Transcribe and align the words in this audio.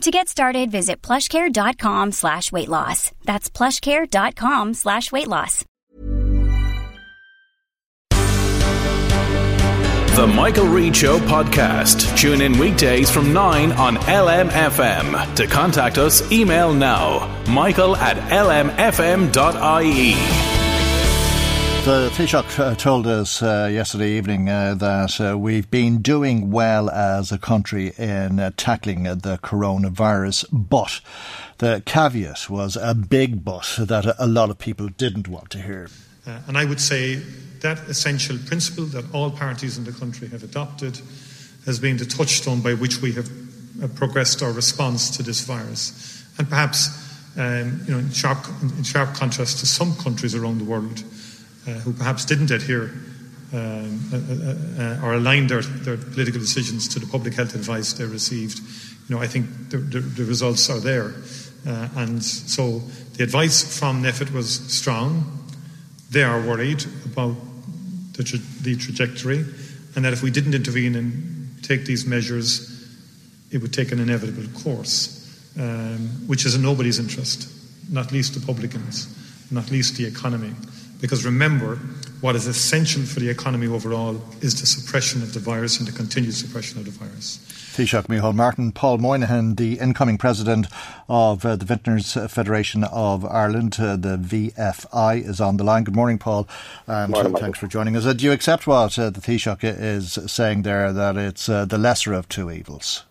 To 0.00 0.10
get 0.10 0.28
started, 0.30 0.70
visit 0.70 1.02
plushcare.com 1.02 2.12
slash 2.12 2.50
weight 2.50 2.68
loss. 2.68 3.12
That's 3.24 3.50
plushcare.com 3.50 4.72
slash 4.72 5.12
weight 5.12 5.28
loss. 5.28 5.66
The 10.16 10.26
Michael 10.26 10.68
Reade 10.68 10.96
Show 10.96 11.18
podcast. 11.18 12.18
Tune 12.18 12.40
in 12.40 12.58
weekdays 12.58 13.10
from 13.10 13.34
9 13.34 13.72
on 13.72 13.96
LMFM. 13.96 15.34
To 15.34 15.46
contact 15.46 15.98
us, 15.98 16.32
email 16.32 16.72
now 16.72 17.28
michael 17.46 17.94
at 17.96 18.16
lmfm.ie. 18.16 20.14
The 21.84 22.10
Taoiseach 22.10 22.58
uh, 22.58 22.74
told 22.74 23.06
us 23.06 23.42
uh, 23.42 23.70
yesterday 23.72 24.10
evening 24.10 24.50
uh, 24.50 24.74
that 24.74 25.18
uh, 25.18 25.38
we've 25.38 25.70
been 25.70 26.02
doing 26.02 26.50
well 26.50 26.90
as 26.90 27.32
a 27.32 27.38
country 27.38 27.94
in 27.96 28.38
uh, 28.38 28.50
tackling 28.58 29.04
the 29.04 29.40
coronavirus, 29.42 30.44
but 30.52 31.00
the 31.56 31.82
caveat 31.86 32.50
was 32.50 32.76
a 32.76 32.94
big 32.94 33.42
but 33.42 33.76
that 33.78 34.14
a 34.18 34.26
lot 34.26 34.50
of 34.50 34.58
people 34.58 34.88
didn't 34.88 35.26
want 35.26 35.48
to 35.50 35.58
hear. 35.62 35.88
Uh, 36.26 36.40
and 36.48 36.58
I 36.58 36.66
would 36.66 36.82
say 36.82 37.14
that 37.60 37.78
essential 37.88 38.36
principle 38.44 38.84
that 38.84 39.06
all 39.14 39.30
parties 39.30 39.78
in 39.78 39.84
the 39.84 39.92
country 39.92 40.28
have 40.28 40.44
adopted 40.44 41.00
has 41.64 41.78
been 41.78 41.96
the 41.96 42.04
touchstone 42.04 42.60
by 42.60 42.74
which 42.74 43.00
we 43.00 43.12
have 43.12 43.30
progressed 43.94 44.42
our 44.42 44.52
response 44.52 45.16
to 45.16 45.22
this 45.22 45.40
virus. 45.40 46.26
And 46.36 46.46
perhaps, 46.46 46.90
um, 47.38 47.80
you 47.86 47.94
know, 47.94 48.00
in 48.00 48.10
sharp, 48.10 48.38
in 48.60 48.82
sharp 48.82 49.14
contrast 49.14 49.60
to 49.60 49.66
some 49.66 49.96
countries 49.96 50.34
around 50.34 50.58
the 50.58 50.64
world, 50.64 51.02
uh, 51.02 51.29
who 51.66 51.92
perhaps 51.92 52.24
didn't 52.24 52.50
adhere 52.50 52.90
um, 53.52 54.00
uh, 54.12 54.82
uh, 54.82 55.06
or 55.06 55.14
align 55.14 55.48
their, 55.48 55.62
their, 55.62 55.96
political 55.96 56.40
decisions 56.40 56.86
to 56.86 57.00
the 57.00 57.06
public 57.06 57.34
health 57.34 57.54
advice 57.56 57.92
they 57.94 58.04
received, 58.04 58.60
you 59.08 59.16
know, 59.16 59.20
I 59.20 59.26
think 59.26 59.70
the, 59.70 59.78
the, 59.78 60.00
the 60.00 60.24
results 60.24 60.70
are 60.70 60.78
there. 60.78 61.14
and 61.64 62.22
so 62.22 62.80
the 63.14 63.24
advice 63.24 63.78
from 63.78 64.04
NPHET 64.04 64.32
was 64.32 64.60
strong. 64.72 65.46
They 66.10 66.22
are 66.22 66.40
worried 66.40 66.84
about 67.04 67.34
the, 68.12 68.22
tra- 68.22 68.38
the 68.62 68.76
trajectory, 68.76 69.44
and 69.96 70.04
that 70.04 70.12
if 70.12 70.22
we 70.22 70.30
didn't 70.30 70.54
intervene 70.54 70.94
and 70.94 71.62
take 71.62 71.86
these 71.86 72.06
measures, 72.06 72.70
it 73.50 73.58
would 73.58 73.72
take 73.72 73.90
an 73.92 73.98
inevitable 73.98 74.46
course, 74.60 75.26
um, 75.58 76.08
which 76.26 76.46
is 76.46 76.54
in 76.54 76.62
nobody's 76.62 76.98
interest, 76.98 77.48
not 77.90 78.12
least 78.12 78.34
the 78.34 78.46
publicans, 78.46 79.08
not 79.50 79.70
least 79.70 79.96
the 79.96 80.06
economy. 80.06 80.52
Because 81.00 81.24
remember, 81.24 81.76
what 82.20 82.36
is 82.36 82.46
essential 82.46 83.02
for 83.02 83.20
the 83.20 83.30
economy 83.30 83.66
overall 83.66 84.20
is 84.42 84.60
the 84.60 84.66
suppression 84.66 85.22
of 85.22 85.32
the 85.32 85.40
virus 85.40 85.78
and 85.78 85.88
the 85.88 85.92
continued 85.92 86.34
suppression 86.34 86.78
of 86.78 86.84
the 86.84 86.90
virus. 86.90 87.38
Taoiseach 87.74 88.08
Micheál 88.08 88.34
Martin, 88.34 88.72
Paul 88.72 88.98
Moynihan, 88.98 89.54
the 89.54 89.78
incoming 89.78 90.18
president 90.18 90.66
of 91.08 91.46
uh, 91.46 91.56
the 91.56 91.64
Vintners 91.64 92.12
Federation 92.30 92.84
of 92.84 93.24
Ireland, 93.24 93.76
uh, 93.78 93.96
the 93.96 94.18
VFI, 94.18 95.26
is 95.26 95.40
on 95.40 95.56
the 95.56 95.64
line. 95.64 95.84
Good 95.84 95.94
morning, 95.94 96.18
Paul, 96.18 96.46
and 96.86 97.12
morning, 97.12 97.36
thanks 97.36 97.58
for 97.58 97.68
joining 97.68 97.96
us. 97.96 98.04
Uh, 98.04 98.12
do 98.12 98.24
you 98.24 98.32
accept 98.32 98.66
what 98.66 98.98
uh, 98.98 99.08
the 99.08 99.20
Taoiseach 99.20 99.62
is 99.62 100.18
saying 100.30 100.62
there, 100.62 100.92
that 100.92 101.16
it's 101.16 101.48
uh, 101.48 101.64
the 101.64 101.78
lesser 101.78 102.12
of 102.12 102.28
two 102.28 102.50
evils? 102.50 103.04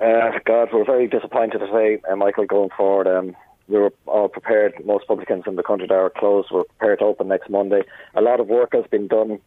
Uh, 0.00 0.30
God, 0.46 0.68
we're 0.72 0.84
very 0.84 1.08
disappointed 1.08 1.58
to 1.58 1.66
say, 1.70 2.00
Michael, 2.16 2.46
going 2.46 2.70
forward. 2.70 3.06
Um, 3.06 3.36
we 3.70 3.78
were 3.78 3.92
all 4.06 4.28
prepared. 4.28 4.74
Most 4.84 5.06
publicans 5.06 5.44
in 5.46 5.56
the 5.56 5.62
country 5.62 5.86
that 5.86 5.94
are 5.94 6.10
closed 6.10 6.50
were 6.50 6.64
prepared 6.64 6.98
to 6.98 7.06
open 7.06 7.28
next 7.28 7.48
Monday. 7.48 7.82
A 8.14 8.20
lot 8.20 8.40
of 8.40 8.48
work 8.48 8.70
has 8.72 8.84
been 8.90 9.08
done 9.08 9.40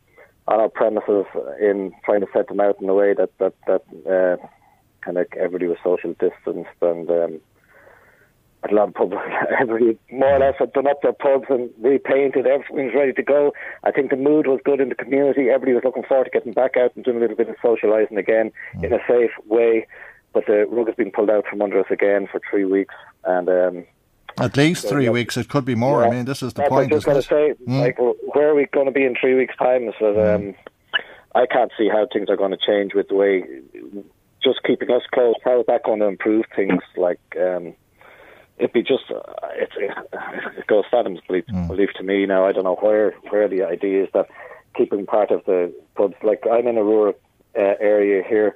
on 0.48 0.60
our 0.60 0.70
premises 0.70 1.26
in 1.60 1.94
trying 2.04 2.22
to 2.22 2.28
set 2.34 2.48
them 2.48 2.60
out 2.60 2.82
in 2.82 2.90
a 2.90 2.94
way 2.94 3.14
that 3.14 3.30
that 3.38 3.54
that 3.68 3.84
uh, 4.10 4.48
kind 5.02 5.18
of 5.18 5.28
everybody 5.38 5.68
was 5.68 5.78
social 5.84 6.14
distanced 6.14 6.82
and. 6.82 7.10
Um, 7.10 7.42
a 8.70 8.74
lot 8.74 8.88
of 8.88 8.94
pubs, 8.94 9.14
everybody 9.60 9.98
more 10.12 10.36
or 10.36 10.40
less 10.40 10.56
had 10.58 10.74
done 10.74 10.88
up 10.88 11.02
their 11.02 11.14
pubs 11.14 11.46
and 11.50 11.70
repainted. 11.80 12.48
Everything's 12.48 12.96
ready 12.96 13.14
to 13.14 13.24
go. 13.24 13.54
I 13.84 13.92
think 13.92 14.10
the 14.10 14.16
mood 14.16 14.48
was 14.48 14.60
good 14.64 14.80
in 14.80 14.90
the 14.90 14.96
community. 14.96 15.50
Everybody 15.50 15.74
was 15.74 15.84
looking 15.84 16.04
forward 16.04 16.26
to 16.26 16.30
getting 16.30 16.54
back 16.54 16.78
out 16.78 16.96
and 16.96 17.04
doing 17.04 17.18
a 17.18 17.20
little 17.20 17.36
bit 17.36 17.50
of 17.50 17.56
socialising 17.58 18.18
again 18.18 18.52
mm. 18.76 18.84
in 18.86 18.94
a 18.94 19.00
safe 19.08 19.32
way. 19.46 19.86
But 20.34 20.46
the 20.48 20.66
rug 20.70 20.88
has 20.88 20.96
been 20.96 21.12
pulled 21.12 21.30
out 21.30 21.46
from 21.48 21.62
under 21.62 21.80
us 21.80 21.88
again 21.92 22.28
for 22.32 22.42
three 22.50 22.66
weeks, 22.66 22.96
and 23.24 23.50
um, 23.50 23.86
at 24.40 24.58
least 24.58 24.88
three 24.88 25.10
weeks. 25.10 25.38
It 25.38 25.50
could 25.50 25.66
be 25.66 25.76
more. 25.76 26.02
Yeah. 26.02 26.08
I 26.08 26.12
mean, 26.12 26.26
this 26.26 26.42
is 26.42 26.54
the 26.54 26.62
That's 26.62 26.70
point. 26.70 26.92
I 26.92 26.96
was 26.96 27.04
just 27.04 27.06
going 27.06 27.22
to 27.22 27.58
say, 27.58 27.64
mm. 27.66 27.82
like, 27.82 27.98
where 28.36 28.50
are 28.50 28.56
we 28.56 28.66
going 28.68 28.86
to 28.86 28.92
be 28.92 29.06
in 29.06 29.16
three 29.20 29.36
weeks' 29.36 29.56
time? 29.58 29.92
So, 30.00 30.36
um, 30.36 30.56
I 31.36 31.46
can't 31.46 31.72
see 31.78 31.90
how 31.90 32.08
things 32.12 32.30
are 32.30 32.38
going 32.38 32.52
to 32.52 32.58
change 32.58 32.94
with 32.94 33.08
the 33.08 33.16
way 33.16 33.44
just 34.44 34.62
keeping 34.64 34.92
us 34.92 35.02
closed. 35.14 35.40
How 35.44 35.60
is 35.62 35.66
that 35.68 35.84
going 35.84 36.00
to 36.00 36.06
improve 36.06 36.46
things? 36.56 36.82
Like, 36.98 37.22
um, 37.40 37.74
it'd 38.58 38.74
be 38.74 38.84
just 38.84 39.10
uh, 39.10 39.22
it, 39.56 39.70
it 40.58 40.68
goes 40.68 40.84
fathoms 40.92 41.20
belief, 41.28 41.46
mm. 41.48 41.68
belief 41.68 41.90
to 41.96 42.04
me 42.04 42.26
now. 42.26 42.46
I 42.46 42.52
don't 42.52 42.66
know 42.66 42.76
where 42.76 43.12
where 43.30 43.48
the 43.48 43.64
idea 43.64 44.04
is 44.04 44.10
that 44.14 44.28
keeping 44.76 45.06
part 45.06 45.32
of 45.32 45.44
the 45.46 45.74
pubs. 45.96 46.16
Like, 46.24 46.44
I'm 46.52 46.68
in 46.68 46.78
a 46.78 46.84
rural 46.84 47.14
uh, 47.58 47.76
area 47.80 48.24
here. 48.28 48.56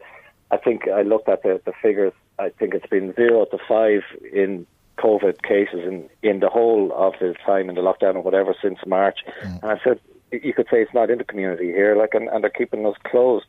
I 0.52 0.58
think 0.58 0.88
I 0.88 1.02
looked 1.02 1.30
at 1.30 1.44
the, 1.44 1.62
the 1.66 1.74
figures. 1.82 2.14
I 2.40 2.50
think 2.50 2.74
it's 2.74 2.88
been 2.88 3.14
zero 3.16 3.46
to 3.46 3.58
five 3.68 4.02
in 4.32 4.66
COVID 4.98 5.42
cases 5.44 5.82
in, 5.88 6.10
in 6.22 6.40
the 6.40 6.50
whole 6.50 6.92
of 6.94 7.14
the 7.20 7.36
time 7.46 7.70
in 7.70 7.76
the 7.76 7.82
lockdown 7.82 8.16
or 8.16 8.22
whatever 8.22 8.56
since 8.62 8.80
March. 8.86 9.20
Mm. 9.44 9.64
And 9.64 9.72
I 9.72 9.80
said, 9.84 10.00
you 10.32 10.54
could 10.54 10.68
say 10.70 10.82
it's 10.82 10.94
not 10.94 11.10
in 11.10 11.18
the 11.20 11.24
community 11.24 11.68
here, 11.68 11.96
like, 11.96 12.14
and, 12.14 12.28
and 12.30 12.44
they're 12.44 12.50
keeping 12.52 12.86
us 12.86 12.96
closed. 13.04 13.46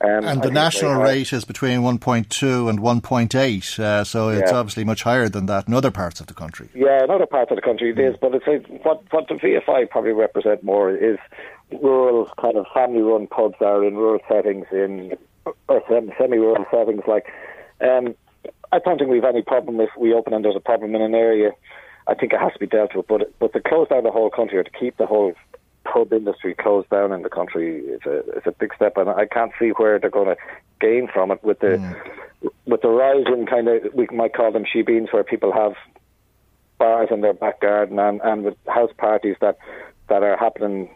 Um, 0.00 0.24
and 0.24 0.42
the 0.42 0.50
national 0.50 0.94
rate 0.94 1.32
is 1.32 1.44
between 1.44 1.80
1.2 1.80 2.68
and 2.68 2.80
1.8, 2.80 3.78
uh, 3.78 4.04
so 4.04 4.28
it's 4.30 4.50
Yeah. 4.50 4.58
obviously 4.58 4.84
much 4.84 5.02
higher 5.02 5.28
than 5.28 5.46
that 5.46 5.68
in 5.68 5.74
other 5.74 5.90
parts 5.90 6.18
of 6.20 6.26
the 6.26 6.34
country. 6.34 6.68
Yeah, 6.74 7.04
in 7.04 7.10
other 7.10 7.26
parts 7.26 7.50
of 7.50 7.56
the 7.56 7.62
country 7.62 7.90
it 7.90 7.98
is, 7.98 8.16
but 8.20 8.34
it's 8.34 8.46
like 8.46 8.66
what 8.84 9.02
what 9.12 9.28
the 9.28 9.34
VFI 9.34 9.90
probably 9.90 10.12
represent 10.12 10.64
more 10.64 10.90
is 10.90 11.18
rural 11.70 12.28
kind 12.40 12.56
of 12.56 12.66
family-run 12.74 13.26
pubs 13.28 13.56
are 13.60 13.84
in 13.84 13.96
rural 13.96 14.20
settings, 14.28 14.66
in 14.72 15.16
or 15.68 15.82
semi-rural 16.18 16.64
settings. 16.70 17.02
Like, 17.06 17.26
um, 17.80 18.14
I 18.72 18.78
don't 18.78 18.98
think 18.98 19.10
we've 19.10 19.24
any 19.24 19.42
problem 19.42 19.80
if 19.80 19.90
we 19.98 20.14
open 20.14 20.32
and 20.32 20.44
there's 20.44 20.56
a 20.56 20.60
problem 20.60 20.94
in 20.94 21.02
an 21.02 21.14
area. 21.14 21.52
I 22.06 22.14
think 22.14 22.32
it 22.32 22.40
has 22.40 22.52
to 22.54 22.58
be 22.58 22.66
dealt 22.66 22.96
with, 22.96 23.06
but 23.06 23.32
but 23.38 23.52
to 23.52 23.60
close 23.60 23.88
down 23.88 24.02
the 24.02 24.10
whole 24.10 24.30
country 24.30 24.58
or 24.58 24.64
to 24.64 24.70
keep 24.70 24.96
the 24.96 25.06
whole 25.06 25.34
pub 25.84 26.12
industry 26.12 26.54
closed 26.54 26.88
down 26.90 27.12
in 27.12 27.22
the 27.22 27.28
country 27.28 27.78
is 27.78 28.00
a 28.06 28.18
is 28.36 28.42
a 28.46 28.52
big 28.52 28.74
step, 28.74 28.96
and 28.96 29.08
I 29.08 29.26
can't 29.26 29.52
see 29.58 29.70
where 29.70 29.98
they're 29.98 30.10
going 30.10 30.34
to 30.34 30.36
gain 30.80 31.08
from 31.12 31.30
it 31.30 31.44
with 31.44 31.60
the 31.60 31.78
hmm. 31.78 32.48
with 32.66 32.82
the 32.82 32.88
rising 32.88 33.46
kind 33.46 33.68
of 33.68 33.94
we 33.94 34.08
might 34.12 34.34
call 34.34 34.50
them 34.50 34.64
shebeens 34.64 35.12
where 35.12 35.22
people 35.22 35.52
have 35.52 35.74
bars 36.78 37.08
in 37.12 37.20
their 37.20 37.34
back 37.34 37.60
garden 37.60 37.98
and, 38.00 38.20
and 38.24 38.42
with 38.42 38.56
house 38.66 38.90
parties 38.98 39.36
that 39.40 39.58
that 40.08 40.22
are 40.24 40.36
happening 40.36 40.88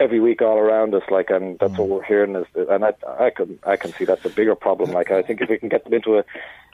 every 0.00 0.18
week 0.18 0.40
all 0.42 0.58
around 0.58 0.94
us 0.94 1.02
like 1.10 1.30
and 1.30 1.58
that's 1.58 1.76
what 1.76 1.88
we're 1.88 2.02
hearing 2.02 2.34
is 2.34 2.46
and 2.54 2.84
I 2.84 2.94
I 3.18 3.30
can 3.30 3.58
I 3.64 3.76
can 3.76 3.92
see 3.92 4.04
that's 4.06 4.24
a 4.24 4.30
bigger 4.30 4.54
problem 4.54 4.90
like 4.92 5.10
I 5.10 5.22
think 5.22 5.40
if 5.40 5.48
we 5.48 5.58
can 5.58 5.68
get 5.68 5.84
them 5.84 5.92
into 5.92 6.18
a 6.18 6.24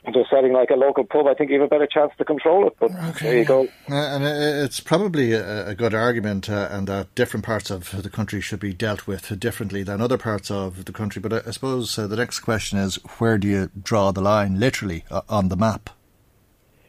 into 0.05 0.19
a 0.19 0.25
setting 0.29 0.53
like 0.53 0.69
a 0.69 0.75
local 0.75 1.03
pub 1.03 1.27
I 1.27 1.33
think 1.33 1.51
you 1.51 1.59
have 1.59 1.67
a 1.67 1.69
better 1.69 1.87
chance 1.87 2.13
to 2.17 2.25
control 2.25 2.65
it 2.67 2.75
but 2.79 2.91
there 3.19 3.37
you 3.37 3.45
go 3.45 3.67
Uh, 3.89 3.95
and 3.95 4.23
it's 4.23 4.79
probably 4.79 5.33
a, 5.33 5.69
a 5.69 5.75
good 5.75 5.93
argument, 5.93 6.49
uh, 6.49 6.67
and 6.71 6.87
that 6.87 7.13
different 7.15 7.45
parts 7.45 7.69
of 7.69 8.03
the 8.03 8.09
country 8.09 8.41
should 8.41 8.59
be 8.59 8.73
dealt 8.73 9.07
with 9.07 9.39
differently 9.39 9.83
than 9.83 10.01
other 10.01 10.17
parts 10.17 10.51
of 10.51 10.85
the 10.85 10.91
country. 10.91 11.21
But 11.21 11.33
I, 11.33 11.41
I 11.47 11.51
suppose 11.51 11.97
uh, 11.97 12.07
the 12.07 12.15
next 12.17 12.39
question 12.39 12.77
is 12.79 12.95
where 13.19 13.37
do 13.37 13.47
you 13.47 13.69
draw 13.81 14.11
the 14.11 14.21
line, 14.21 14.59
literally, 14.59 15.05
uh, 15.09 15.21
on 15.29 15.49
the 15.49 15.55
map? 15.55 15.89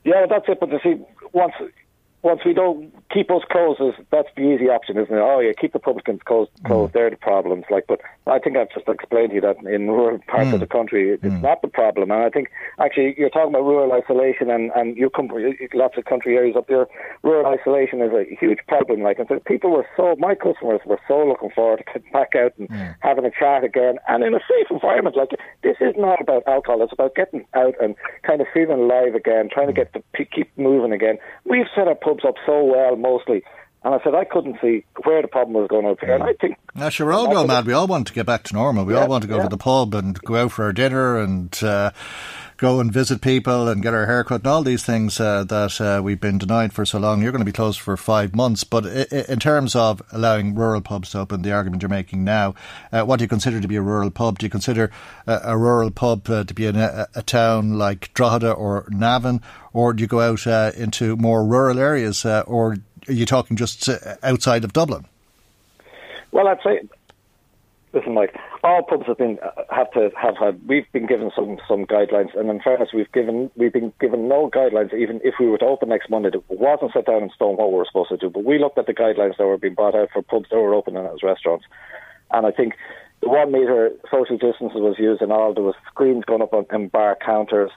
Yeah, 0.05 0.26
that's 0.29 0.46
it. 0.49 0.58
But 0.61 0.70
you 0.70 0.81
see, 0.82 0.94
once 1.32 1.55
once 2.23 2.41
we 2.44 2.53
don't 2.53 2.93
keep 3.11 3.31
us 3.31 3.43
closed, 3.50 3.81
that's 4.11 4.29
the 4.37 4.43
easy 4.43 4.69
option, 4.69 4.99
isn't 4.99 5.15
it? 5.15 5.20
Oh 5.20 5.41
yeah, 5.41 5.53
keep 5.59 5.73
the 5.73 5.79
publicans 5.79 6.20
closed. 6.25 6.50
closed. 6.65 6.91
Mm. 6.91 6.94
They're 6.94 7.11
the 7.11 7.17
problems. 7.17 7.65
Like, 7.70 7.87
but 7.87 8.00
I 8.26 8.38
think 8.38 8.56
I've 8.56 8.70
just 8.70 8.88
explained 8.88 9.31
to 9.31 9.35
you 9.37 9.41
that 9.43 9.56
in 9.59 9.88
rural 9.88 10.19
parts 10.26 10.50
mm. 10.50 10.55
of 10.55 10.61
the 10.61 10.67
country, 10.67 11.11
it's 11.11 11.23
mm. 11.23 11.41
not 11.41 11.62
the 11.62 11.69
problem. 11.69 12.11
And 12.11 12.23
I 12.23 12.31
think 12.31 12.49
actually 12.81 13.15
you're 13.17 13.31
talking 13.31 13.50
about 13.55 13.65
rural 13.65 13.93
isolation, 13.93 14.50
and 14.50 14.73
and 14.75 14.97
you 14.97 15.11
come 15.11 15.31
lots 15.75 15.97
of 15.97 16.05
country 16.06 16.37
areas 16.37 16.56
up 16.56 16.67
there. 16.67 16.88
Rural 17.23 17.47
isolation 17.47 18.03
is 18.03 18.12
a 18.12 18.25
huge 18.38 18.59
problem. 18.67 19.03
Like, 19.03 19.19
and 19.19 19.29
so 19.29 19.38
people 19.47 19.70
were 19.70 19.87
so 19.97 20.17
my 20.19 20.35
customers 20.35 20.81
were 20.85 21.00
so 21.06 21.25
looking 21.25 21.50
forward 21.50 21.79
to 21.79 21.85
getting 21.85 22.12
back 22.12 22.35
out 22.35 22.53
and 22.59 22.69
mm. 22.69 22.94
having 23.00 23.25
a 23.25 23.31
chat 23.31 23.62
again, 23.62 23.99
and 24.09 24.25
in 24.25 24.35
a 24.35 24.41
safe 24.41 24.67
environment. 24.70 25.17
Like, 25.17 25.31
this 25.62 25.76
is 25.81 25.94
not 25.97 26.20
about 26.20 26.43
alcohol. 26.47 26.82
It's 26.82 26.93
about 26.93 27.15
getting 27.15 27.47
out 27.55 27.75
and 27.81 27.94
kind 28.23 28.41
of 28.41 28.47
feeling 28.53 28.81
alive 28.81 29.15
again, 29.15 29.49
trying 29.53 29.69
to 29.69 29.73
mm. 29.73 29.76
get 29.76 29.93
to 29.93 30.25
keep 30.25 30.50
moving 30.59 30.93
again. 30.93 31.19
We've 31.44 31.67
set 31.75 31.88
our 31.88 31.94
pubs 32.08 32.25
up 32.26 32.37
so 32.46 32.64
well 32.64 32.96
mostly. 32.96 33.43
And 33.84 33.94
I 33.94 34.02
said 34.02 34.14
I 34.14 34.25
couldn't 34.25 34.56
see 34.60 34.84
where 35.05 35.22
the 35.22 35.28
problem 35.28 35.55
was 35.55 35.69
going 35.69 35.87
up 35.87 36.00
here. 36.00 36.14
And 36.14 36.25
I 36.25 36.32
think. 36.32 36.56
Now, 36.75 36.88
sure, 36.88 37.06
we're 37.06 37.12
all 37.12 37.28
going 37.28 37.46
mad. 37.46 37.64
We 37.64 37.72
all 37.72 37.87
want 37.87 38.08
to 38.08 38.12
get 38.12 38.26
back 38.26 38.43
to 38.44 38.55
normal. 38.55 38.84
We 38.84 38.94
yeah, 38.94 39.02
all 39.02 39.08
want 39.08 39.22
to 39.22 39.28
go 39.28 39.37
yeah. 39.37 39.44
to 39.44 39.49
the 39.49 39.56
pub 39.56 39.94
and 39.94 40.20
go 40.20 40.34
out 40.34 40.52
for 40.52 40.64
our 40.64 40.72
dinner 40.72 41.19
and 41.19 41.56
uh, 41.62 41.93
go 42.58 42.81
and 42.81 42.93
visit 42.93 43.20
people 43.20 43.69
and 43.69 43.82
get 43.82 43.94
our 43.94 44.06
hair 44.06 44.25
cut 44.25 44.40
and 44.40 44.46
all 44.49 44.62
these 44.62 44.84
things 44.84 45.20
uh, 45.20 45.44
that 45.44 45.81
uh, 45.81 46.02
we've 46.02 46.20
been 46.20 46.38
denied 46.38 46.72
for 46.72 46.84
so 46.84 46.99
long. 46.99 47.22
You're 47.22 47.31
going 47.31 47.40
to 47.40 47.46
be 47.46 47.52
closed 47.52 47.81
for 47.81 47.96
five 47.96 48.34
months. 48.34 48.64
But 48.64 48.84
in 48.84 49.38
terms 49.38 49.76
of 49.76 50.02
allowing 50.12 50.56
rural 50.56 50.81
pubs 50.81 51.10
to 51.10 51.20
open, 51.20 51.43
the 51.43 51.52
argument 51.52 51.82
you're 51.82 51.88
making 51.88 52.25
now, 52.25 52.56
uh, 52.93 53.05
what 53.05 53.19
do 53.19 53.25
you 53.25 53.28
consider 53.28 53.60
to 53.60 53.69
be 53.69 53.76
a 53.76 53.81
rural 53.81 54.10
pub? 54.10 54.40
Do 54.40 54.46
you 54.46 54.50
consider 54.50 54.90
a 55.26 55.56
rural 55.56 55.93
pub 55.93 56.28
uh, 56.28 56.44
to 56.44 56.52
be 56.52 56.66
in 56.66 56.75
a, 56.76 57.06
a, 57.14 57.22
town 57.22 57.78
like 57.78 58.12
Drogheda 58.12 58.50
or 58.50 58.87
Navan? 58.90 59.40
Or 59.72 59.93
do 59.93 60.02
you 60.02 60.08
go 60.08 60.20
out 60.20 60.44
uh, 60.46 60.72
into 60.76 61.16
more 61.16 61.44
rural 61.44 61.78
areas? 61.78 62.25
Uh, 62.25 62.43
or 62.46 62.76
are 63.06 63.12
you 63.12 63.25
talking 63.25 63.56
just 63.56 63.88
outside 64.22 64.64
of 64.64 64.72
Dublin? 64.72 65.06
Well, 66.32 66.49
I'd 66.49 66.60
say 66.62 66.81
listen, 67.93 68.14
Mike, 68.14 68.35
all 68.62 68.82
pubs 68.82 69.06
have 69.06 69.19
been 69.19 69.38
uh, 69.43 69.62
have 69.70 69.90
to 69.93 70.11
have 70.20 70.37
had. 70.37 70.61
We've 70.69 70.90
been 70.93 71.06
given 71.06 71.31
some 71.35 71.58
some 71.67 71.87
guidelines, 71.87 72.38
and 72.38 72.50
in 72.50 72.61
fairness, 72.61 72.90
we've 72.93 73.11
given 73.12 73.50
we've 73.56 73.73
been 73.73 73.93
given 74.00 74.29
no 74.29 74.50
guidelines. 74.50 74.94
Even 74.94 75.20
if 75.25 75.35
we 75.40 75.46
were 75.46 75.58
to 75.58 75.64
open 75.64 75.88
next 75.88 76.11
Monday, 76.11 76.31
it 76.32 76.43
wasn't 76.49 76.93
set 76.93 77.06
down 77.06 77.23
in 77.23 77.31
stone 77.31 77.56
what 77.56 77.70
we 77.70 77.79
were 77.79 77.87
supposed 77.87 78.11
to 78.11 78.17
do. 78.17 78.31
But 78.31 78.44
we 78.44 78.58
looked 78.58 78.79
at 78.79 78.87
the 78.87 78.94
guidelines 78.94 79.37
that 79.38 79.46
were 79.46 79.58
being 79.58 79.75
brought 79.75 79.94
out 79.94 80.11
for 80.12 80.23
pubs 80.23 80.46
that 80.50 80.56
were 80.56 80.75
opening 80.75 81.05
as 81.05 81.23
restaurants, 81.23 81.67
and 82.31 82.46
I 82.46 82.50
think 82.50 82.75
the 83.20 83.29
one 83.29 83.52
meter 83.52 83.91
social 84.11 84.38
distance 84.38 84.73
was 84.75 84.96
used, 84.99 85.23
and 85.23 85.32
all 85.32 85.55
there 85.55 85.64
was 85.64 85.75
screens 85.87 86.25
going 86.25 86.43
up 86.43 86.52
on, 86.52 86.88
bar 86.88 87.17
counters. 87.25 87.70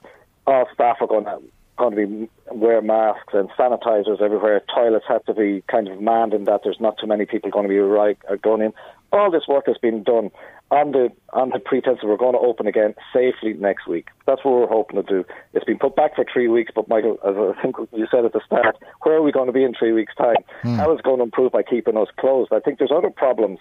All 0.48 0.68
staff 0.74 0.98
are 1.02 1.08
going 1.08 1.26
to 1.26 1.40
going 1.78 1.96
to 1.96 2.08
be 2.08 2.30
wear 2.52 2.82
masks 2.82 3.34
and 3.34 3.50
sanitizers 3.52 4.22
everywhere. 4.22 4.62
Toilets 4.74 5.06
have 5.08 5.26
to 5.26 5.34
be 5.34 5.64
kind 5.68 5.88
of 5.88 6.00
manned 6.00 6.34
in 6.34 6.44
that 6.46 6.62
there's 6.64 6.80
not 6.80 6.98
too 7.00 7.08
many 7.08 7.26
people 7.26 7.50
going 7.50 7.64
to 7.64 7.70
be 7.70 7.78
right, 7.80 8.18
uh, 8.30 8.36
going 8.36 8.62
in. 8.62 8.74
All 9.12 9.30
this 9.30 9.48
work 9.48 9.66
has 9.68 9.78
been 9.78 10.04
done 10.04 10.32
on 10.72 10.92
the 10.92 11.10
on 11.34 11.50
the 11.50 11.60
pretense 11.60 12.00
that 12.02 12.08
we're 12.08 12.18
going 12.18 12.34
to 12.34 12.40
open 12.40 12.66
again 12.66 12.96
safely 13.14 13.54
next 13.54 13.88
week. 13.88 14.08
That's 14.26 14.44
what 14.46 14.54
we're 14.54 14.68
hoping 14.68 14.96
to 14.96 15.04
do. 15.04 15.26
It's 15.54 15.66
been 15.66 15.80
put 15.80 15.96
back 15.96 16.16
for 16.16 16.26
three 16.32 16.48
weeks, 16.48 16.72
but 16.74 16.88
Michael, 16.88 17.20
as 17.26 17.36
I 17.36 17.62
think 17.62 17.76
you 17.92 18.08
said 18.10 18.24
at 18.24 18.34
the 18.34 18.42
start, 18.46 18.78
where 19.02 19.16
are 19.16 19.22
we 19.22 19.32
going 19.32 19.48
to 19.48 19.54
be 19.54 19.64
in 19.64 19.74
three 19.74 19.92
weeks' 19.92 20.16
time? 20.16 20.38
Mm. 20.64 20.78
How 20.78 20.94
is 20.94 21.00
it 21.00 21.04
going 21.04 21.18
to 21.18 21.24
improve 21.24 21.52
by 21.52 21.64
keeping 21.64 21.98
us 21.98 22.08
closed? 22.18 22.54
I 22.54 22.60
think 22.60 22.80
there's 22.80 22.92
other 22.92 23.10
problems 23.10 23.60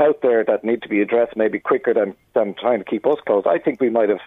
out 0.00 0.20
there 0.22 0.44
that 0.44 0.64
need 0.64 0.82
to 0.82 0.88
be 0.88 1.00
addressed 1.00 1.36
maybe 1.36 1.58
quicker 1.58 1.94
than, 1.94 2.14
than 2.34 2.54
trying 2.54 2.80
to 2.80 2.84
keep 2.84 3.06
us 3.06 3.18
closed. 3.24 3.46
I 3.46 3.58
think 3.58 3.80
we 3.80 3.88
might 3.88 4.08
have 4.08 4.20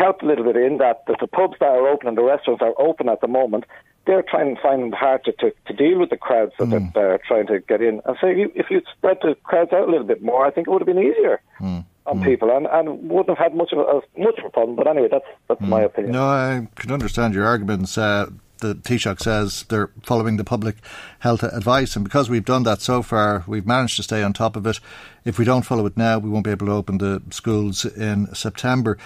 helped 0.00 0.22
a 0.22 0.26
little 0.26 0.44
bit 0.44 0.56
in 0.56 0.78
that 0.78 1.04
the, 1.06 1.14
the 1.20 1.26
pubs 1.26 1.56
that 1.60 1.68
are 1.68 1.86
open 1.88 2.08
and 2.08 2.16
the 2.16 2.22
restaurants 2.22 2.62
are 2.62 2.74
open 2.78 3.08
at 3.08 3.20
the 3.20 3.28
moment, 3.28 3.64
they're 4.06 4.22
trying 4.22 4.56
to 4.56 4.62
find 4.62 4.82
it 4.82 4.94
hard 4.94 5.22
to, 5.24 5.32
to, 5.32 5.52
to 5.66 5.72
deal 5.74 5.98
with 5.98 6.10
the 6.10 6.16
crowds 6.16 6.52
that 6.58 6.68
mm. 6.68 6.92
they're 6.94 7.20
trying 7.28 7.46
to 7.46 7.60
get 7.60 7.80
in. 7.82 8.00
And 8.06 8.16
so 8.20 8.26
if, 8.26 8.38
you, 8.38 8.52
if 8.54 8.66
you'd 8.70 8.86
spread 8.96 9.18
the 9.22 9.36
crowds 9.44 9.72
out 9.72 9.86
a 9.88 9.90
little 9.90 10.06
bit 10.06 10.22
more, 10.22 10.46
I 10.46 10.50
think 10.50 10.66
it 10.66 10.70
would 10.70 10.80
have 10.80 10.86
been 10.86 10.98
easier. 10.98 11.40
Mm. 11.60 11.84
On 12.06 12.18
mm. 12.18 12.24
people 12.24 12.50
and, 12.56 12.66
and 12.66 13.10
wouldn't 13.10 13.28
have 13.28 13.38
had 13.38 13.54
much 13.54 13.72
of 13.72 13.78
a 13.78 14.00
much 14.18 14.38
of 14.38 14.46
a 14.46 14.50
problem, 14.50 14.74
but 14.74 14.88
anyway, 14.88 15.08
that's 15.10 15.30
that's 15.48 15.60
my 15.60 15.82
mm. 15.82 15.84
opinion. 15.84 16.12
No, 16.12 16.24
I 16.24 16.66
can 16.74 16.90
understand 16.90 17.34
your 17.34 17.44
arguments. 17.44 17.98
Uh, 17.98 18.30
the 18.60 18.74
Taoiseach 18.74 19.20
says 19.20 19.64
they're 19.68 19.90
following 20.02 20.36
the 20.36 20.44
public 20.44 20.76
health 21.18 21.42
advice. 21.42 21.96
And 21.96 22.04
because 22.04 22.30
we've 22.30 22.44
done 22.44 22.62
that 22.64 22.80
so 22.80 23.02
far, 23.02 23.44
we've 23.46 23.66
managed 23.66 23.96
to 23.96 24.02
stay 24.02 24.22
on 24.22 24.32
top 24.32 24.56
of 24.56 24.66
it. 24.66 24.80
If 25.24 25.38
we 25.38 25.44
don't 25.44 25.62
follow 25.62 25.86
it 25.86 25.96
now, 25.96 26.18
we 26.18 26.30
won't 26.30 26.44
be 26.44 26.50
able 26.50 26.66
to 26.66 26.72
open 26.72 26.98
the 26.98 27.22
schools 27.30 27.84
in 27.84 28.34
September. 28.34 28.98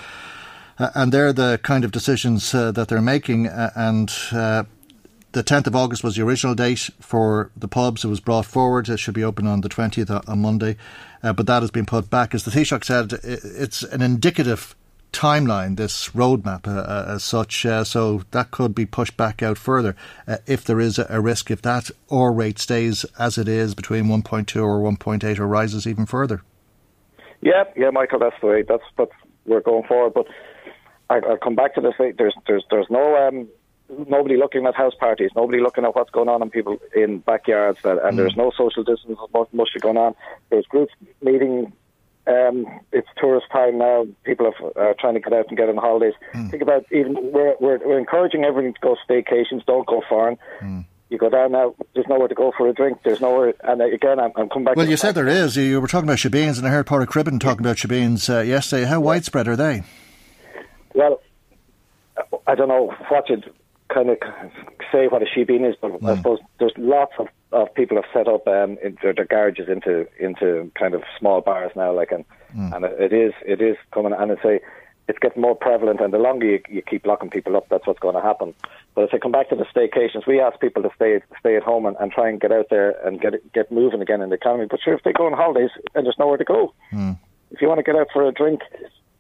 Uh, 0.79 0.91
and 0.95 1.13
they're 1.13 1.33
the 1.33 1.59
kind 1.63 1.85
of 1.85 1.93
decisions 1.93 2.55
uh, 2.55 2.73
that 2.73 2.89
they're 2.89 3.01
making. 3.01 3.47
Uh, 3.47 3.71
and 3.77 4.09
the 5.35 5.43
10th 5.43 5.67
of 5.67 5.75
August 5.75 6.05
was 6.05 6.17
the 6.17 6.23
original 6.23 6.55
date 6.55 6.91
for 7.01 7.51
the 7.57 7.69
pubs. 7.69 8.05
It 8.05 8.09
was 8.09 8.21
brought 8.21 8.47
forward. 8.47 8.89
It 8.89 8.99
should 8.99 9.15
be 9.15 9.25
open 9.25 9.47
on 9.47 9.61
the 9.63 9.69
20th 9.69 10.29
on 10.29 10.39
Monday. 10.39 10.77
Uh, 11.23 11.33
but 11.33 11.47
that 11.47 11.63
has 11.63 11.71
been 11.71 11.87
put 11.87 12.09
back. 12.09 12.35
As 12.35 12.45
the 12.45 12.51
Taoiseach 12.51 12.85
said, 12.85 13.19
it's 13.25 13.83
an 13.83 14.01
indicative 14.01 14.77
timeline, 15.13 15.77
this 15.77 16.11
roadmap 16.11 16.67
uh, 16.67 17.13
as 17.13 17.25
such. 17.25 17.67
Uh, 17.67 17.83
so 17.83 18.23
that 18.31 18.51
could 18.51 18.75
be 18.75 18.87
pushed 18.87 19.17
back 19.17 19.43
out 19.43 19.59
further 19.59 19.97
if 20.47 20.65
there 20.65 20.81
is 20.81 20.99
a, 20.99 21.21
risk, 21.21 21.51
if 21.51 21.63
that 21.63 21.91
R 22.11 22.33
rate 22.33 22.59
stays 22.59 23.05
as 23.19 23.39
it 23.39 23.49
is 23.49 23.75
between 23.75 24.05
1.2 24.05 24.63
or 24.63 24.81
1.8 24.81 25.39
or 25.39 25.47
rises 25.47 25.87
even 25.87 26.07
further. 26.07 26.43
Yeah, 27.41 27.65
yeah, 27.77 27.91
Michael, 27.91 28.19
that's 28.21 28.37
the 28.41 28.47
way. 28.47 28.63
That's 28.63 28.85
what 28.97 29.11
we're 29.47 29.61
going 29.61 29.85
forward. 29.85 30.15
But 30.15 30.27
I, 31.11 31.19
will 31.21 31.37
come 31.37 31.55
back 31.55 31.75
to 31.75 31.81
this. 31.81 31.95
There's 31.99 32.35
there's 32.47 32.65
there's 32.71 32.87
no 32.91 33.17
um, 33.17 33.49
nobody 34.09 34.37
looking 34.37 34.67
at 34.67 34.75
house 34.75 34.95
parties, 34.95 35.31
nobody 35.37 35.61
looking 35.61 35.85
at 35.85 35.95
what's 35.95 36.11
going 36.11 36.29
on 36.29 36.43
in 36.43 36.51
people 36.51 36.79
in 36.95 37.19
backyards, 37.19 37.79
and, 37.85 37.99
and 38.01 38.15
mm. 38.15 38.17
there's 38.17 38.37
no 38.37 38.51
social 38.57 38.83
distance 38.83 39.19
much 39.53 39.69
going 39.81 39.97
on. 39.97 40.15
There's 40.51 40.67
groups 40.67 40.93
meeting. 41.23 41.73
Um, 42.27 42.81
it's 42.91 43.09
tourist 43.19 43.47
time 43.53 43.77
now. 43.77 44.07
People 44.23 44.47
are 44.47 44.91
uh, 44.91 44.95
trying 44.99 45.13
to 45.13 45.21
get 45.21 45.35
out 45.35 45.47
and 45.49 45.59
get 45.59 45.69
on 45.69 45.77
holidays. 45.77 46.15
Mm. 46.33 46.51
Think 46.51 46.63
about 46.63 46.87
even 46.91 47.17
we're, 47.21 47.55
we're, 47.61 47.87
we're 47.87 47.99
encouraging 47.99 48.45
everyone 48.45 48.73
to 48.73 48.81
go 48.81 48.97
staycations. 49.07 49.67
Don't 49.67 49.87
go 49.87 50.03
foreign. 50.09 50.39
Mm 50.63 50.87
you 51.15 51.19
go 51.19 51.31
down 51.31 51.53
now. 51.53 51.75
There's 51.95 52.07
nowhere 52.09 52.29
to 52.29 52.35
go 52.35 52.53
for 52.57 52.69
a 52.69 52.73
drink. 52.75 52.99
There's 53.05 53.21
nowhere. 53.21 53.55
And 53.63 53.81
again, 53.81 54.19
I'm, 54.19 54.33
I'm 54.37 54.49
coming 54.49 54.65
back. 54.65 54.77
Well, 54.77 54.89
you 54.89 54.97
said 54.97 55.15
there 55.15 55.29
is. 55.29 55.57
You 55.57 55.81
were 55.81 55.87
talking 55.87 56.09
about 56.09 56.19
shebeens, 56.19 56.59
and 56.59 56.67
I 56.67 56.71
heard 56.71 56.87
Padraig 56.87 57.09
Cribben 57.09 57.41
talking 57.41 57.61
about 57.61 57.77
shebeens 57.77 58.29
uh, 58.29 58.41
yesterday. 58.41 58.85
How 58.85 59.01
widespread 59.01 59.49
are 59.49 59.57
they? 59.57 59.83
Well, 60.95 61.21
I 62.47 62.55
don't 62.55 62.69
know 62.69 62.95
what 63.09 63.29
you'd 63.29 63.51
kind 63.93 64.11
of 64.11 64.19
say 64.91 65.09
what 65.09 65.23
a 65.23 65.27
shebeen 65.27 65.69
is, 65.69 65.77
but 65.81 65.93
mm. 65.93 66.09
I 66.09 66.13
hmm. 66.13 66.17
suppose 66.17 66.39
there's 66.59 66.73
lots 66.77 67.13
of, 67.19 67.29
of 67.53 67.75
people 67.75 67.97
have 67.97 68.11
set 68.13 68.29
up 68.29 68.47
um, 68.47 68.79
in 68.83 68.97
their, 69.03 69.13
their, 69.13 69.25
garages 69.25 69.69
into 69.69 70.07
into 70.19 70.71
kind 70.79 70.95
of 70.95 71.03
small 71.19 71.41
bars 71.41 71.73
now, 71.77 71.93
like 71.93 72.13
and 72.13 72.25
mm. 72.57 72.75
and 72.75 72.85
it 72.85 73.13
is 73.13 73.33
it 73.45 73.61
is 73.61 73.77
coming, 73.93 74.13
and 74.13 74.31
it's 74.31 74.45
a 74.45 74.61
it's 75.07 75.19
getting 75.19 75.43
more 75.43 75.55
prevalent, 75.55 76.01
and 76.01 76.13
the 76.15 76.19
longer 76.19 76.47
you, 76.47 76.61
you 76.69 76.83
keep 76.83 77.05
locking 77.05 77.29
people 77.29 77.57
up, 77.57 77.69
that's 77.69 77.87
what's 77.87 77.99
going 77.99 78.15
to 78.15 78.23
happen. 78.23 78.55
But 78.95 79.05
if 79.05 79.11
I 79.13 79.19
come 79.19 79.33
back 79.33 79.51
to 79.51 79.57
the 79.57 79.65
staycations, 79.65 80.27
we 80.27 80.41
ask 80.41 80.59
people 80.61 80.83
to 80.83 80.91
stay 80.97 81.21
stay 81.39 81.57
at 81.57 81.63
home 81.63 81.85
and, 81.85 81.97
and 82.01 82.11
try 82.11 82.29
and 82.29 82.41
get 82.41 82.53
out 82.53 82.67
there 82.71 82.93
and 83.07 83.21
get 83.21 83.53
get 83.53 83.71
moving 83.71 84.01
again 84.01 84.23
in 84.23 84.31
the 84.31 84.37
economy. 84.37 84.67
But 84.71 84.81
sure, 84.83 84.95
if 84.95 85.03
they 85.03 85.13
go 85.13 85.27
on 85.27 85.33
holidays 85.33 85.71
and 85.95 86.07
there's 86.07 86.19
nowhere 86.19 86.39
to 86.39 86.45
go, 86.45 86.73
mm. 86.93 87.19
if 87.51 87.61
you 87.61 87.69
want 87.69 87.79
to 87.79 87.85
get 87.85 87.97
out 87.97 88.09
for 88.13 88.27
a 88.27 88.33
drink, 88.33 88.61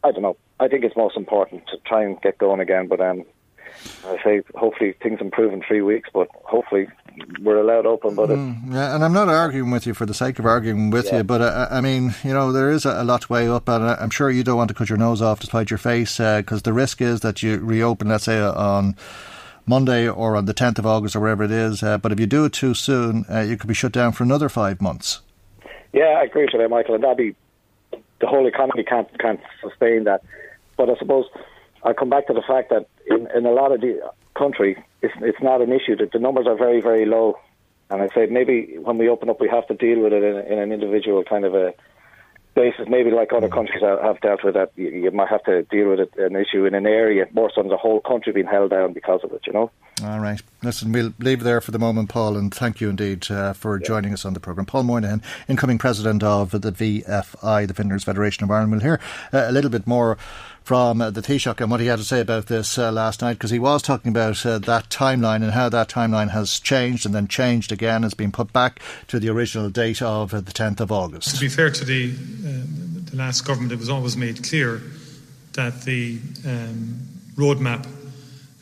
I 0.04 0.12
don't 0.12 0.22
know. 0.22 0.36
I 0.60 0.68
think 0.68 0.84
it's 0.84 0.96
most 0.96 1.16
important 1.16 1.66
to 1.68 1.78
try 1.86 2.04
and 2.04 2.20
get 2.20 2.38
going 2.38 2.60
again. 2.60 2.86
But 2.86 3.00
um, 3.00 3.24
I 4.06 4.18
say 4.22 4.42
hopefully 4.54 4.94
things 5.02 5.20
improve 5.20 5.52
in 5.52 5.62
three 5.66 5.80
weeks. 5.80 6.10
But 6.12 6.28
hopefully 6.44 6.88
we're 7.40 7.58
allowed 7.58 7.86
open. 7.86 8.14
But 8.14 8.28
mm, 8.28 8.72
yeah, 8.72 8.94
and 8.94 9.02
I'm 9.02 9.14
not 9.14 9.28
arguing 9.28 9.70
with 9.70 9.86
you 9.86 9.94
for 9.94 10.04
the 10.04 10.14
sake 10.14 10.38
of 10.38 10.44
arguing 10.44 10.90
with 10.90 11.06
yeah. 11.06 11.18
you. 11.18 11.24
But 11.24 11.40
uh, 11.40 11.68
I 11.70 11.80
mean, 11.80 12.14
you 12.22 12.34
know, 12.34 12.52
there 12.52 12.70
is 12.70 12.84
a, 12.84 13.02
a 13.02 13.04
lot 13.04 13.22
to 13.22 13.32
weigh 13.32 13.48
up, 13.48 13.68
and 13.68 13.82
I'm 13.82 14.10
sure 14.10 14.30
you 14.30 14.44
don't 14.44 14.58
want 14.58 14.68
to 14.68 14.74
cut 14.74 14.90
your 14.90 14.98
nose 14.98 15.22
off 15.22 15.40
to 15.40 15.46
spite 15.46 15.70
your 15.70 15.78
face 15.78 16.18
because 16.18 16.60
uh, 16.60 16.64
the 16.64 16.74
risk 16.74 17.00
is 17.00 17.20
that 17.20 17.42
you 17.42 17.58
reopen, 17.58 18.08
let's 18.08 18.24
say, 18.24 18.40
on. 18.40 18.96
Monday 19.66 20.06
or 20.06 20.36
on 20.36 20.44
the 20.44 20.52
10th 20.52 20.78
of 20.78 20.84
August 20.84 21.16
or 21.16 21.20
wherever 21.20 21.42
it 21.42 21.50
is. 21.50 21.82
Uh, 21.82 21.96
but 21.96 22.12
if 22.12 22.20
you 22.20 22.26
do 22.26 22.44
it 22.44 22.52
too 22.52 22.74
soon, 22.74 23.24
uh, 23.32 23.40
you 23.40 23.56
could 23.56 23.66
be 23.66 23.72
shut 23.72 23.92
down 23.92 24.12
for 24.12 24.22
another 24.22 24.50
five 24.50 24.82
months. 24.82 25.22
Yeah, 25.94 26.18
I 26.20 26.24
agree 26.24 26.44
with 26.44 26.52
you, 26.52 26.68
Michael, 26.68 26.96
and 26.96 27.02
that'd 27.02 27.16
be 27.16 27.34
the 28.24 28.30
whole 28.30 28.46
economy 28.46 28.84
can't 28.84 29.08
can't 29.18 29.40
sustain 29.60 30.04
that. 30.04 30.22
But 30.78 30.88
I 30.88 30.96
suppose 30.96 31.26
I 31.82 31.92
come 31.92 32.08
back 32.08 32.26
to 32.28 32.32
the 32.32 32.40
fact 32.40 32.70
that 32.70 32.88
in, 33.06 33.28
in 33.36 33.44
a 33.44 33.52
lot 33.52 33.70
of 33.70 33.82
the 33.82 34.00
country, 34.34 34.82
it's 35.02 35.12
it's 35.20 35.42
not 35.42 35.60
an 35.60 35.70
issue. 35.70 35.94
That 35.96 36.12
the 36.12 36.18
numbers 36.18 36.46
are 36.46 36.56
very 36.56 36.80
very 36.80 37.04
low, 37.04 37.38
and 37.90 38.00
I 38.00 38.08
say 38.14 38.24
maybe 38.26 38.78
when 38.78 38.96
we 38.96 39.10
open 39.10 39.28
up, 39.28 39.40
we 39.40 39.48
have 39.50 39.66
to 39.66 39.74
deal 39.74 40.00
with 40.00 40.14
it 40.14 40.22
in, 40.22 40.36
in 40.52 40.58
an 40.58 40.72
individual 40.72 41.22
kind 41.22 41.44
of 41.44 41.54
a 41.54 41.74
basis, 42.54 42.86
maybe 42.88 43.10
like 43.10 43.32
other 43.32 43.48
countries 43.48 43.82
have 43.82 44.20
dealt 44.20 44.44
with 44.44 44.54
that, 44.54 44.72
you, 44.76 44.88
you 44.88 45.10
might 45.10 45.28
have 45.28 45.42
to 45.44 45.62
deal 45.64 45.90
with 45.90 46.00
it, 46.00 46.14
an 46.16 46.36
issue 46.36 46.64
in 46.64 46.74
an 46.74 46.86
area 46.86 47.26
more 47.32 47.50
so 47.54 47.62
than 47.62 47.70
the 47.70 47.76
whole 47.76 48.00
country 48.00 48.32
being 48.32 48.46
held 48.46 48.70
down 48.70 48.92
because 48.92 49.20
of 49.24 49.32
it, 49.32 49.42
you 49.46 49.52
know. 49.52 49.70
All 50.02 50.18
right. 50.18 50.42
Listen, 50.62 50.90
we'll 50.92 51.12
leave 51.18 51.42
there 51.42 51.60
for 51.60 51.70
the 51.70 51.78
moment, 51.78 52.08
Paul, 52.08 52.36
and 52.36 52.52
thank 52.52 52.80
you 52.80 52.88
indeed 52.88 53.30
uh, 53.30 53.52
for 53.52 53.78
yeah. 53.78 53.86
joining 53.86 54.12
us 54.12 54.24
on 54.24 54.34
the 54.34 54.40
programme. 54.40 54.66
Paul 54.66 54.82
Moynihan, 54.82 55.22
incoming 55.48 55.78
president 55.78 56.22
of 56.22 56.50
the 56.50 56.72
VFI, 56.72 57.68
the 57.68 57.74
Vintners 57.74 58.04
Federation 58.04 58.44
of 58.44 58.50
Ireland. 58.50 58.72
We'll 58.72 58.80
hear 58.80 59.00
uh, 59.32 59.44
a 59.46 59.52
little 59.52 59.70
bit 59.70 59.86
more 59.86 60.18
from 60.64 61.02
uh, 61.02 61.10
the 61.10 61.20
Taoiseach 61.20 61.60
and 61.60 61.70
what 61.70 61.80
he 61.80 61.86
had 61.86 61.98
to 61.98 62.04
say 62.04 62.20
about 62.20 62.46
this 62.46 62.78
uh, 62.78 62.90
last 62.90 63.20
night 63.20 63.34
because 63.34 63.50
he 63.50 63.58
was 63.58 63.82
talking 63.82 64.10
about 64.10 64.44
uh, 64.46 64.58
that 64.60 64.88
timeline 64.88 65.42
and 65.42 65.52
how 65.52 65.68
that 65.68 65.88
timeline 65.88 66.30
has 66.30 66.58
changed 66.58 67.04
and 67.04 67.14
then 67.14 67.28
changed 67.28 67.70
again, 67.70 68.02
has 68.02 68.14
been 68.14 68.32
put 68.32 68.52
back 68.52 68.80
to 69.06 69.20
the 69.20 69.28
original 69.28 69.68
date 69.68 70.00
of 70.00 70.32
uh, 70.32 70.40
the 70.40 70.52
10th 70.52 70.80
of 70.80 70.90
August. 70.90 71.34
To 71.34 71.40
be 71.40 71.50
fair 71.50 71.70
to 71.70 71.84
the, 71.84 72.10
uh, 72.10 73.10
the 73.10 73.16
last 73.16 73.42
government, 73.42 73.72
it 73.72 73.78
was 73.78 73.90
always 73.90 74.16
made 74.16 74.42
clear 74.42 74.80
that 75.52 75.82
the 75.82 76.18
um, 76.46 76.98
roadmap 77.36 77.86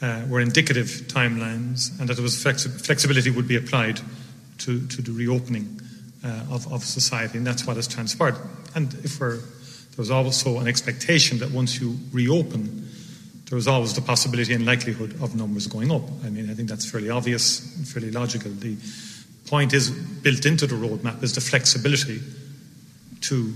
uh, 0.02 0.26
were 0.28 0.40
indicative 0.40 0.88
timelines 1.06 1.98
and 2.00 2.08
that 2.08 2.14
there 2.14 2.22
was 2.22 2.34
flexi- 2.42 2.84
flexibility 2.84 3.30
would 3.30 3.46
be 3.46 3.56
applied 3.56 4.00
to, 4.58 4.84
to 4.88 5.02
the 5.02 5.12
reopening 5.12 5.78
of, 6.50 6.72
of 6.72 6.84
society, 6.84 7.36
and 7.36 7.44
that's 7.44 7.66
what 7.66 7.74
has 7.74 7.88
transpired. 7.88 8.36
And 8.76 8.94
if 9.02 9.18
we're 9.18 9.40
there 9.92 9.98
was 9.98 10.10
also 10.10 10.58
an 10.58 10.66
expectation 10.66 11.38
that 11.38 11.50
once 11.50 11.78
you 11.80 11.98
reopen, 12.12 12.88
there's 13.50 13.68
always 13.68 13.92
the 13.92 14.00
possibility 14.00 14.54
and 14.54 14.64
likelihood 14.64 15.12
of 15.22 15.36
numbers 15.36 15.66
going 15.66 15.92
up. 15.92 16.02
I 16.24 16.30
mean, 16.30 16.48
I 16.48 16.54
think 16.54 16.70
that's 16.70 16.90
fairly 16.90 17.10
obvious, 17.10 17.60
fairly 17.92 18.10
logical. 18.10 18.50
The 18.50 18.76
point 19.46 19.74
is 19.74 19.90
built 19.90 20.46
into 20.46 20.66
the 20.66 20.76
roadmap 20.76 21.22
is 21.22 21.34
the 21.34 21.42
flexibility 21.42 22.20
to 23.20 23.54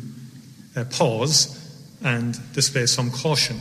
uh, 0.76 0.84
pause 0.84 1.62
and 2.04 2.38
display 2.52 2.84
some 2.84 3.10
caution 3.10 3.58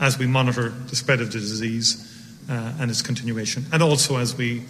as 0.00 0.18
we 0.18 0.26
monitor 0.26 0.70
the 0.70 0.96
spread 0.96 1.20
of 1.20 1.30
the 1.30 1.38
disease 1.38 2.06
uh, 2.48 2.72
and 2.80 2.90
its 2.90 3.02
continuation, 3.02 3.66
and 3.72 3.82
also 3.82 4.16
as 4.16 4.34
we 4.34 4.62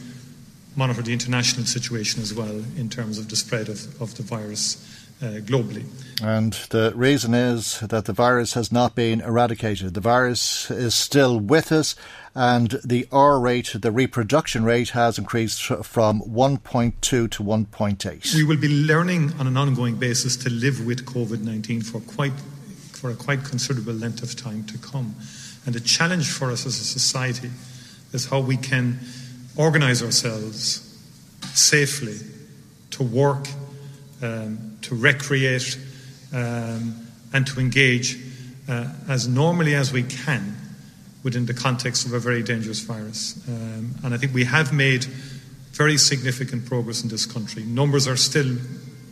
monitor 0.77 1.03
the 1.03 1.13
international 1.13 1.67
situation 1.67 2.23
as 2.23 2.33
well 2.33 2.63
in 2.77 2.89
terms 2.89 3.19
of 3.19 3.29
the 3.29 3.37
spread 3.37 3.69
of, 3.69 4.01
of 4.01 4.15
the 4.17 4.23
virus 4.23 4.87
uh, 5.23 5.41
globally. 5.41 5.85
And 6.23 6.55
the 6.71 6.93
reason 6.95 7.35
is 7.35 7.81
that 7.81 8.07
the 8.07 8.13
virus 8.13 8.55
has 8.55 8.73
not 8.73 8.95
been 8.95 9.21
eradicated. 9.21 9.95
The 9.95 10.01
virus 10.01 10.71
is 10.71 10.95
still 10.95 11.39
with 11.39 11.73
us, 11.73 11.95
and 12.35 12.79
the 12.85 13.07
R 13.13 13.39
rate, 13.39 13.73
the 13.75 13.93
reproduction 13.93 14.65
rate, 14.65 14.91
has 14.91 15.19
increased 15.19 15.63
from 15.63 16.23
1.2 16.23 17.01
to 17.01 17.29
1.8. 17.29 18.35
We 18.35 18.45
will 18.45 18.57
be 18.57 18.69
learning 18.69 19.33
on 19.39 19.47
an 19.47 19.57
ongoing 19.57 19.97
basis 19.97 20.37
to 20.39 20.51
live 20.51 20.87
with 20.87 21.05
COVID 21.05 21.43
19 21.43 21.83
for 21.83 22.01
quite 22.01 22.33
for 22.93 23.11
a 23.11 23.15
quite 23.15 23.45
considerable 23.45 23.95
length 23.95 24.23
of 24.23 24.37
time 24.37 24.65
to 24.65 24.77
come. 24.79 25.15
And 25.65 25.75
the 25.75 25.81
challenge 25.81 26.31
for 26.31 26.51
us 26.51 26.67
as 26.67 26.79
a 26.79 26.85
society 26.85 27.51
is 28.13 28.27
how 28.27 28.41
we 28.41 28.57
can 28.57 29.01
organise 29.61 30.03
ourselves 30.03 30.87
safely 31.55 32.17
to 32.91 33.03
work 33.03 33.47
um, 34.23 34.79
to 34.83 34.95
recreate, 34.95 35.79
um, 36.33 37.07
and 37.33 37.47
to 37.47 37.61
engage 37.61 38.19
uh, 38.69 38.93
as 39.09 39.29
normally 39.29 39.75
as 39.75 39.93
we 39.93 40.03
can 40.03 40.57
within 41.23 41.47
the 41.47 41.55
context 41.55 42.07
of 42.07 42.13
a 42.13 42.19
very 42.19 42.43
dangerous 42.43 42.81
virus. 42.81 43.43
Um, 43.49 43.95
and 44.05 44.15
I 44.15 44.17
think 44.17 44.35
we 44.35 44.45
have 44.45 44.73
made 44.73 45.05
very 45.73 45.97
significant 45.97 46.67
progress 46.67 47.03
in 47.03 47.09
this 47.09 47.27
country. 47.27 47.63
Numbers 47.65 48.09
are 48.09 48.17
still 48.17 48.57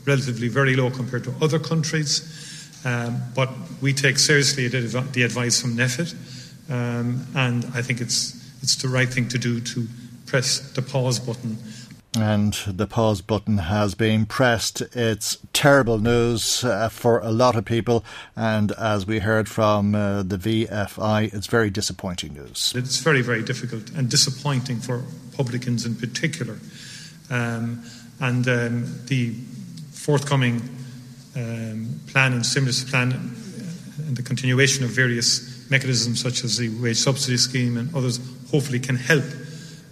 relatively 0.05 0.49
very 0.49 0.75
low 0.75 0.90
compared 0.90 1.25
to 1.25 1.35
other 1.43 1.59
countries, 1.59 2.23
um, 2.85 3.21
but 3.35 3.50
we 3.83 3.93
take 3.93 4.19
seriously 4.19 4.69
the, 4.69 5.23
advice 5.23 5.61
from 5.61 5.76
NPHET, 5.76 6.14
um, 6.71 7.26
and 7.35 7.64
I 7.75 7.83
think 7.83 8.00
it's, 8.00 8.35
it's 8.62 8.76
the 8.76 8.88
right 8.88 9.09
thing 9.09 9.28
to 9.28 9.38
do 9.38 9.61
to 9.61 9.87
press 10.28 10.61
the 10.73 10.82
pause 10.82 11.18
button 11.18 11.58
and 12.16 12.54
the 12.66 12.87
pause 12.87 13.20
button 13.20 13.58
has 13.58 13.94
been 13.94 14.26
pressed. 14.26 14.80
It's 14.97 15.38
terrible 15.52 15.99
news 15.99 16.64
uh, 16.64 16.88
for 16.88 17.18
a 17.20 17.30
lot 17.30 17.54
of 17.56 17.64
people, 17.64 18.04
and 18.35 18.73
as 18.73 19.06
we 19.06 19.20
heard 19.20 19.49
from 19.49 19.94
uh, 19.94 20.23
the 20.23 20.37
VFI, 20.37 21.32
it's 21.32 21.47
very 21.47 21.70
disappointing 21.70 22.35
news. 22.35 22.73
It's 22.75 22.99
very, 22.99 23.23
very 23.23 23.42
difficult 23.42 23.90
and 23.90 24.08
disappointing 24.08 24.78
for 24.80 25.04
publicans 25.37 25.85
in 25.85 25.94
particular. 25.94 26.58
Um, 27.30 27.85
and 28.20 28.49
um, 28.49 29.00
the 29.06 29.35
forthcoming 29.92 30.62
um, 31.37 32.00
plan 32.08 32.32
and 32.32 32.44
stimulus 32.44 32.88
plan 32.88 33.12
and 33.12 34.16
the 34.16 34.23
continuation 34.23 34.85
of 34.85 34.90
various 34.90 35.70
mechanisms 35.70 36.20
such 36.20 36.42
as 36.42 36.56
the 36.56 36.70
wage 36.80 36.97
subsidy 36.97 37.37
scheme 37.37 37.76
and 37.76 37.94
others 37.94 38.18
hopefully 38.50 38.80
can 38.80 38.97
help 38.97 39.25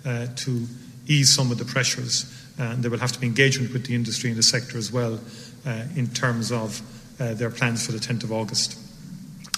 uh, 0.06 0.26
to 0.36 0.66
ease 1.06 1.34
some 1.34 1.50
of 1.50 1.58
the 1.58 1.64
pressures. 1.64 2.32
And 2.58 2.82
there 2.82 2.90
will 2.90 2.98
have 2.98 3.12
to 3.12 3.20
be 3.20 3.26
engagement 3.26 3.72
with 3.72 3.86
the 3.86 3.94
industry 3.94 4.30
and 4.30 4.38
the 4.38 4.42
sector 4.42 4.78
as 4.78 4.90
well 4.90 5.20
uh, 5.66 5.84
in 5.94 6.06
terms 6.08 6.50
of 6.50 6.80
uh, 7.20 7.34
their 7.34 7.50
plans 7.50 7.84
for 7.84 7.92
the 7.92 7.98
10th 7.98 8.24
of 8.24 8.32
August 8.32 8.78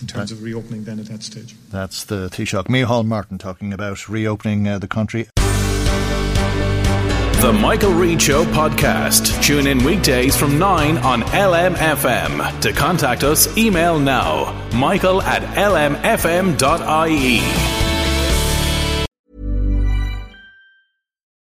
in 0.01 0.07
terms 0.07 0.31
of 0.31 0.43
reopening 0.43 0.85
then 0.85 0.99
at 0.99 1.07
that 1.07 1.23
stage. 1.23 1.55
That's 1.71 2.05
the 2.05 2.29
Taoiseach 2.29 2.67
Micheál 2.67 3.05
Martin 3.05 3.39
talking 3.39 3.73
about 3.73 4.09
reopening 4.09 4.69
uh, 4.69 4.79
the 4.79 4.89
country. 4.89 5.29
The 7.41 7.53
Michael 7.53 7.93
Reade 7.93 8.21
Show 8.21 8.45
podcast. 8.47 9.43
Tune 9.45 9.69
in 9.69 9.85
weekdays 9.85 10.37
from 10.37 10.59
9 10.59 10.99
on 10.99 11.23
LMFM. 11.23 12.61
To 12.63 12.73
contact 12.73 13.23
us, 13.23 13.57
email 13.57 13.99
now 14.01 14.69
michael 14.73 15.23
at 15.23 15.43
lmfm.ie. 15.57 16.59